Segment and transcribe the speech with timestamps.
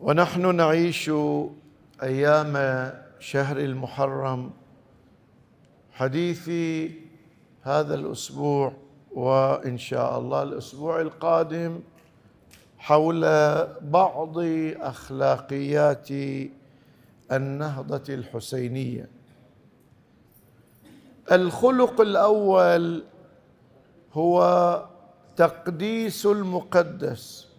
[0.00, 1.10] ونحن نعيش
[2.02, 2.54] أيام
[3.18, 4.50] شهر المحرم.
[5.92, 6.94] حديثي
[7.62, 8.72] هذا الأسبوع
[9.12, 11.80] وإن شاء الله الأسبوع القادم
[12.78, 13.20] حول
[13.80, 14.34] بعض
[14.80, 16.08] أخلاقيات
[17.32, 19.08] النهضة الحسينية.
[21.32, 23.02] الخلق الأول
[24.12, 24.84] هو
[25.36, 27.49] تقديس المقدس.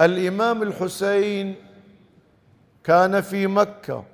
[0.00, 1.54] الإمام الحسين
[2.84, 4.04] كان في مكة.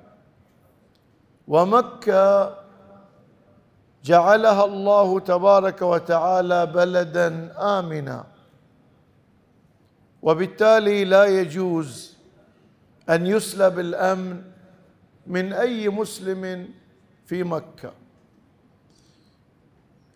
[1.47, 2.57] ومكة
[4.03, 8.25] جعلها الله تبارك وتعالى بلدا امنا.
[10.21, 12.17] وبالتالي لا يجوز
[13.09, 14.41] أن يسلب الأمن
[15.27, 16.69] من أي مسلم
[17.25, 17.93] في مكة.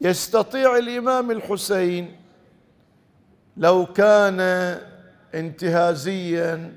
[0.02, 2.16] يستطيع الإمام الحسين
[3.58, 4.42] لو كان
[5.36, 6.76] انتهازيا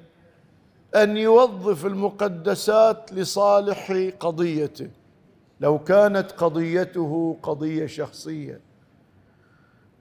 [0.95, 4.91] أن يوظف المقدسات لصالح قضيته.
[5.61, 8.61] لو كانت قضيته قضية شخصية.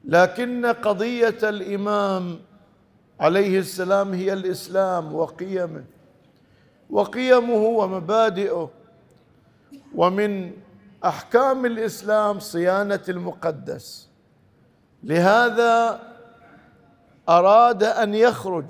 [0.06, 2.40] لكن قضية الإمام
[3.20, 5.84] عليه السلام هي الإسلام وقيمه.
[6.90, 8.70] وقيمه ومبادئه.
[9.96, 10.52] ومن
[11.06, 14.10] أحكام الإسلام صيانة المقدس.
[15.04, 16.00] لهذا
[17.30, 18.66] أراد أن يخرج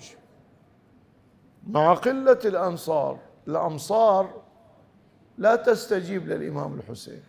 [1.68, 3.20] مع قلة الأنصار.
[3.48, 4.42] الامصار
[5.38, 7.24] لا تستجيب للإمام الحسين.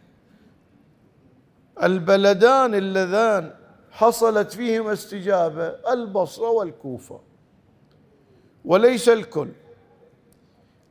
[1.83, 3.55] البلدان اللذان
[3.91, 7.21] حصلت فيهما استجابة البصرة والكوفة.
[8.65, 9.49] وليس الكل.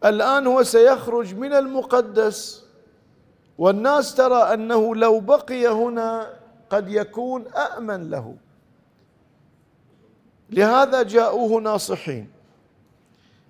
[0.05, 2.65] الآن هو سيخرج من المقدس.
[3.57, 6.33] والناس ترى أنه لو بقي هنا
[6.69, 8.35] قد يكون امن له.
[10.49, 12.29] لهذا جاءوه ناصحين.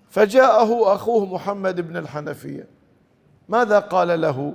[0.09, 2.67] فجاءه أخوه محمد بن الحنفية.
[3.49, 4.53] ماذا قال له؟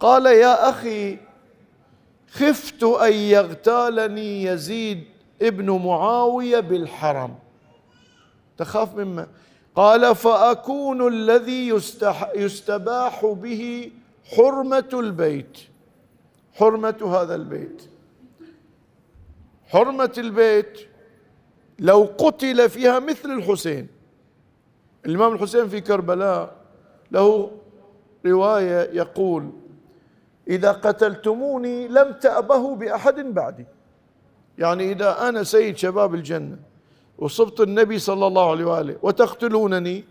[0.00, 1.18] قال يا أخي
[2.30, 5.04] خفت أن يغتالني يزيد
[5.42, 7.34] ابن معاوية بالحرم.
[8.58, 9.26] تخاف مما؟
[9.74, 11.68] قال فأكون الذي
[12.34, 13.92] يستباح به
[14.36, 15.58] حرمة البيت.
[16.54, 17.82] حرمة هذا البيت.
[19.68, 20.88] حرمة البيت
[21.78, 23.88] لو قتل فيها مثل الحسين.
[25.06, 26.56] الإمام الحسين في كربلاء
[27.12, 27.50] له
[28.26, 29.50] رواية يقول
[30.48, 33.66] إذا قتلتموني لم تأبهوا بأحد بعدي.
[34.58, 36.56] يعني إذا أنا سيد شباب الجنة
[37.18, 40.04] وصبت النبي صلى الله عليه وآله وتقتلونني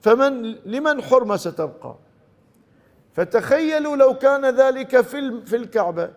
[0.00, 1.94] فمن لمن حرمة ستبقى؟
[3.14, 6.10] فتخيلوا لو كان ذلك في في الكعبة.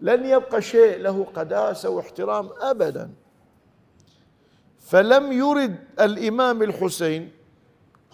[0.00, 3.10] لن يبقى شيء له قداسة واحترام ابدا.
[4.88, 7.32] فلم يرد الإمام الحسين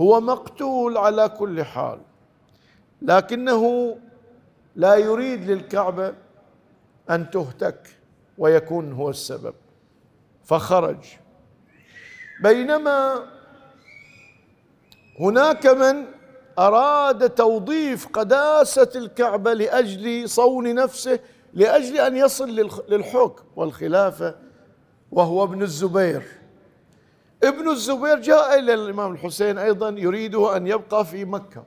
[0.01, 2.01] هو مقتول على كل حال.
[3.03, 3.97] لكنه
[4.77, 6.15] لا يريد للكعبة
[7.11, 7.89] أن تهتك
[8.39, 9.55] ويكون هو السبب.
[10.45, 11.05] فخرج.
[12.43, 13.27] بينما
[15.21, 16.05] هناك من
[16.59, 21.21] أراد توظيف قداسة الكعبة لأجل صون نفسه
[21.53, 22.49] لأجل أن يصل
[22.89, 24.35] للحكم والخلافة
[25.13, 26.44] وهو ابن الزبير.
[27.43, 31.65] ابن الزبير جاء إلى الإمام الحسين أيضا يريده أن يبقى في مكة.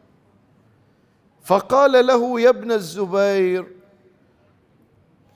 [1.44, 3.76] فقال له يا ابن الزبير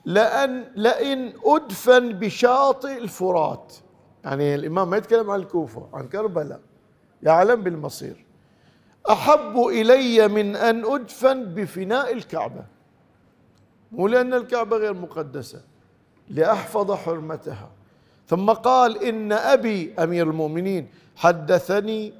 [0.04, 3.74] لأن لئن أدفن بشاطئ الفرات.
[4.24, 6.60] يعني الإمام ما يتكلم عن الكوفة عن كربلاء
[7.22, 8.24] يعلم بالمصير.
[9.10, 12.64] أحب إلي من أن أدفن بفناء الكعبة.
[13.92, 15.62] مو لأن الكعبة غير مقدسة
[16.28, 17.70] لأحفظ حرمتها.
[18.32, 22.12] ثم قال إن أبي أمير المؤمنين حدثني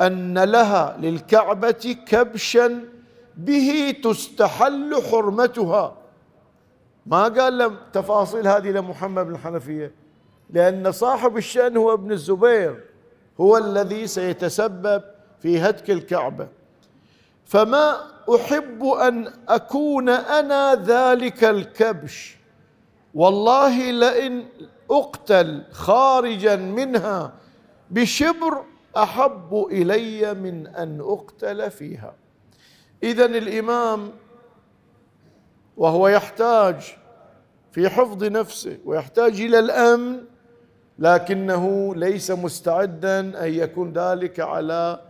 [0.00, 2.84] أن لها للكعبة كبشا
[3.36, 5.96] به تستحل حرمتها.
[7.06, 9.92] ما قال لهم تفاصيل هذه لمحمد بن الحنفية؟
[10.50, 12.80] لأن صاحب الشأن هو ابن الزبير
[13.40, 15.02] هو الذي سيتسبب
[15.42, 16.48] في هتك الكعبة.
[17.44, 17.96] فما
[18.36, 22.36] أحب أن أكون أنا ذلك الكبش.
[23.16, 24.44] والله لئن
[24.90, 27.32] أقتل خارجا منها
[27.90, 28.64] بشبر
[28.96, 32.14] أحب إلي من أن أقتل فيها.
[33.02, 34.12] إذا الإمام
[35.76, 36.96] وهو يحتاج
[37.72, 40.22] في حفظ نفسه ويحتاج إلى الأمن
[40.98, 45.00] لكنه ليس مستعدا أن يكون ذلك على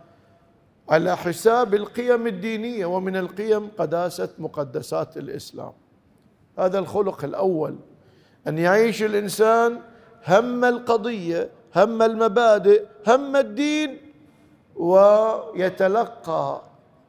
[0.89, 5.71] على حساب القيم الدينية ومن القيم قداسة مقدسات الإسلام.
[6.59, 7.75] هذا الخلق الأول.
[8.47, 9.81] أن يعيش الإنسان
[10.27, 13.97] هم القضية هم المبادئ هم الدين
[14.75, 16.61] ويتلقى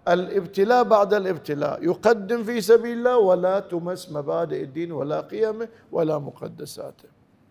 [0.09, 1.85] الابتلاء بعد الابتلاء.
[1.85, 7.09] يقدم في سبيل الله ولا تمس مبادئ الدين ولا قيمه ولا مقدساته.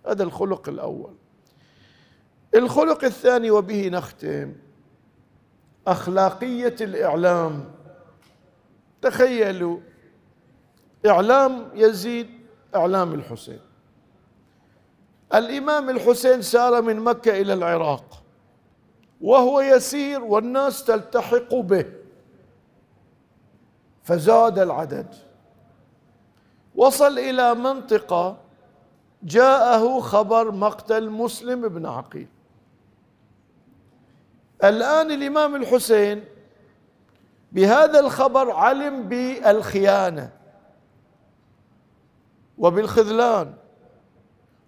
[0.07, 1.13] هذا الخلق الأول.
[2.55, 4.53] الخلق الثاني وبه نختم.
[5.87, 7.65] أخلاقية الإعلام.
[9.01, 9.77] تخيلوا
[11.05, 12.27] إعلام يزيد
[12.75, 13.66] إعلام الحسين.
[15.35, 18.23] الإمام الحسين سار من مكة إلى العراق
[19.21, 21.85] وهو يسير والناس تلتحق به.
[24.03, 25.15] فزاد العدد.
[26.75, 28.37] وصل إلى منطقة
[29.23, 32.27] جاءه خبر مقتل مسلم بن عقيل.
[34.63, 36.23] الآن الإمام الحسين
[37.51, 40.31] بهذا الخبر علم بالخيانة
[42.57, 43.53] وبالخذلان.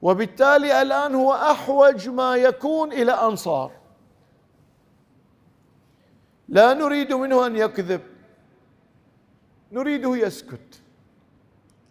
[0.02, 3.72] وبالتالي الآن هو أحوج ما يكون إلى أنصار.
[6.50, 8.02] لا نريد منه أن يكذب.
[9.72, 10.82] نريده يسكت.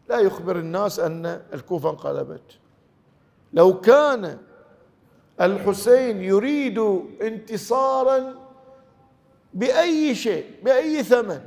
[0.09, 2.59] لا يخبر الناس أن الكوفة انقلبت.
[3.53, 4.39] لو كان
[5.41, 6.79] الحسين يريد
[7.23, 8.35] انتصارا
[9.55, 11.41] بأي شيء بأي ثمن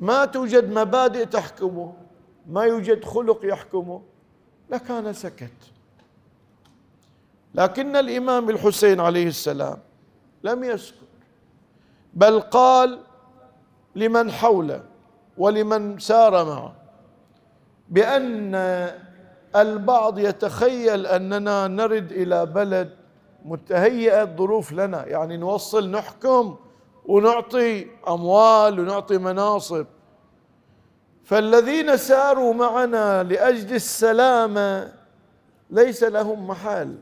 [0.00, 1.94] ما توجد مبادئ تحكمه
[2.46, 4.02] ما يوجد خلق يحكمه.
[4.70, 5.50] لكان سكت.
[7.54, 9.78] لكن الإمام الحسين عليه السلام
[10.44, 10.96] لم يسكت
[12.14, 13.00] بل قال
[13.96, 14.84] لمن حوله
[15.38, 16.72] ولمن سار معه
[17.88, 18.54] بأن
[19.56, 22.96] البعض يتخيل أننا نرد إلى بلد
[23.44, 26.56] متهيئة الظروف لنا يعني نوصل نحكم
[27.04, 29.86] ونعطي أموال ونعطي مناصب.
[31.30, 34.92] فالذين ساروا معنا لأجل السلامه
[35.70, 36.98] ليس لهم محل.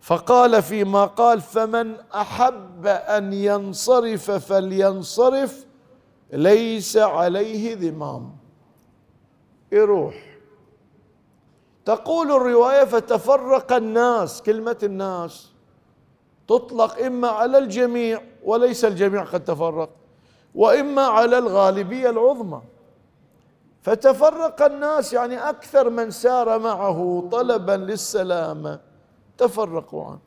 [0.00, 5.66] فقال فيما قال فمن أحب أن ينصرف فلينصرف
[6.32, 8.36] ليس عليه ذمام.
[9.72, 10.38] يروح.
[11.84, 15.52] تقول الرواية فتفرق الناس كلمة الناس
[16.48, 19.90] تطلق إما على الجميع وليس الجميع قد تفرق
[20.54, 22.62] وإما على الغالبية العظمى.
[23.86, 28.80] فتفرق الناس يعني أكثر من سار معه طلبا للسلامه
[29.38, 30.18] تفرقوا عنه.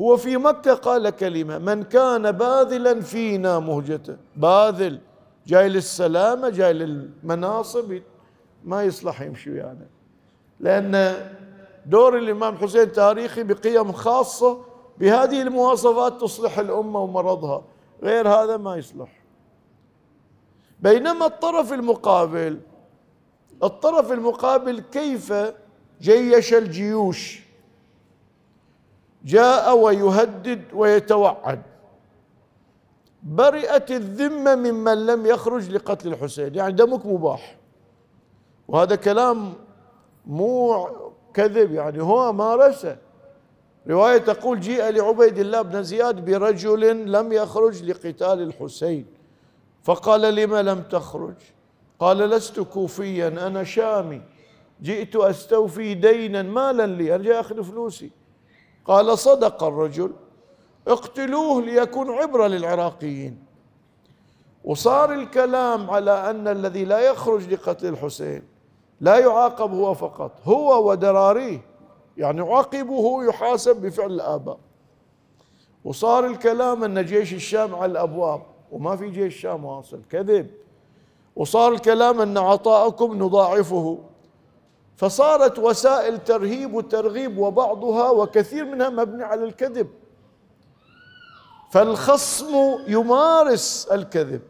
[0.00, 4.16] هو في مكة قال كلمة من كان باذلا فينا مهجته.
[4.36, 5.00] باذل.
[5.46, 8.00] جاي للسلامة جاي للمناصب
[8.64, 9.66] ما يصلح يمشي ويانا.
[9.66, 9.88] يعني.
[10.60, 11.14] لأن
[11.86, 14.58] دور الإمام حسين تاريخي بقيم خاصة
[14.98, 17.62] بهذه المواصفات تصلح الأمة ومرضها.
[18.02, 19.17] غير هذا ما يصلح.
[20.80, 22.60] بينما الطرف المقابل
[23.62, 25.32] الطرف المقابل كيف
[26.00, 27.40] جيش الجيوش؟
[29.24, 31.62] جاء ويهدد ويتوعد.
[33.22, 36.54] برئت الذمة ممن لم يخرج لقتل الحسين.
[36.54, 37.56] يعني دمك مباح.
[38.68, 39.52] وهذا كلام
[40.26, 40.88] مو
[41.34, 41.72] كذب.
[41.72, 42.96] يعني هو مارسه
[43.88, 49.17] رواية تقول جيء لعبيد الله بن زياد برجل لم يخرج لقتال الحسين.
[49.88, 51.34] فقال لم لم تخرج؟
[51.98, 54.22] قال لست كوفيا أنا شامي.
[54.82, 57.14] جئت أستوفي دينا مالا لي.
[57.14, 58.10] أنا جاي أخذ فلوسي.
[58.84, 60.12] قال صدق الرجل.
[60.88, 63.44] اقتلوه ليكون عبرة للعراقيين.
[64.64, 68.42] وصار الكلام على أن الذي لا يخرج لقتل الحسين
[69.00, 71.60] لا يعاقب هو فقط هو ودراريه.
[72.16, 74.58] يعني عاقبه يحاسب بفعل الآباء.
[75.84, 78.57] وصار الكلام أن جيش الشام على الأبواب.
[78.72, 80.00] وما في جيش الشام واصل.
[80.10, 80.50] كذب.
[81.36, 83.98] وصار الكلام أن عطاءكم نضاعفه.
[84.96, 89.88] فصارت وسائل ترهيب وترغيب وبعضها وكثير منها مبني على الكذب.
[91.70, 92.54] فالخصم
[92.86, 94.40] يمارس الكذب.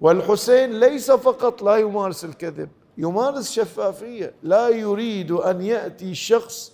[0.00, 4.34] والحسين ليس فقط لا يمارس الكذب يمارس شفافية.
[4.42, 6.72] لا يريد أن يأتي شخص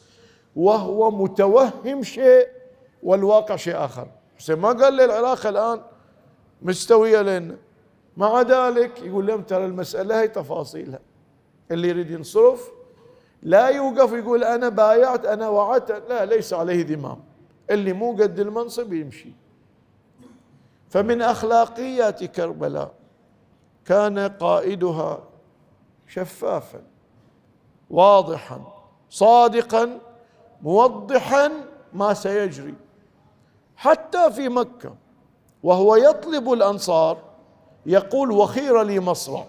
[0.56, 2.48] وهو متوهم شيء
[3.02, 4.08] والواقع شيء آخر.
[4.38, 5.80] حسين ما قال للعراق الآن
[6.62, 7.56] مستوية لنا.
[8.16, 11.00] مع ذلك يقول لهم ترى المسألة هي تفاصيلها.
[11.70, 12.70] اللي يريد ينصرف
[13.42, 15.90] لا يوقف يقول أنا بايعت أنا وعدت.
[16.08, 17.20] لا ليس عليه ذمام.
[17.70, 19.32] اللي مو قد المنصب يمشي.
[20.88, 22.94] فمن أخلاقيات كربلاء
[23.84, 25.24] كان قائدها
[26.06, 26.82] شفافا
[27.90, 28.60] واضحا
[29.10, 30.00] صادقا
[30.62, 31.50] موضحا
[31.92, 32.74] ما سيجري.
[33.76, 34.94] حتى في مكة
[35.62, 37.18] وهو يطلب الأنصار
[37.86, 39.44] يقول وخير لي مصرع.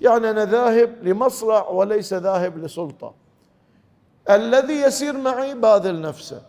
[0.00, 3.14] يعني أنا ذاهب لمصرع وليس ذاهب لسلطة.
[4.30, 6.42] الذي يسير معي باذل نفسه.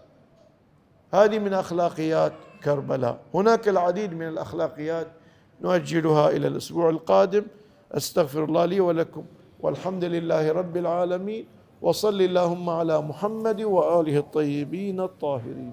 [1.13, 3.17] هذه من أخلاقيات كربلاء.
[3.33, 5.07] هناك العديد من الأخلاقيات
[5.61, 7.43] نؤجلها إلى الأسبوع القادم.
[7.91, 9.23] أستغفر الله لي ولكم.
[9.59, 11.45] والحمد لله رب العالمين.
[11.81, 15.71] وصل اللهم على محمد وآله الطيبين الطاهرين.